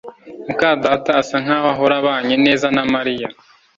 [0.47, 3.27] muka data asa nkaho ahora abanye neza na Mariya